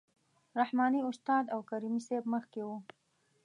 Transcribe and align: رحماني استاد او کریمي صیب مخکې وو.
رحماني 0.59 1.01
استاد 1.09 1.43
او 1.53 1.59
کریمي 1.69 2.01
صیب 2.07 2.23
مخکې 2.33 2.61
وو. 2.65 2.77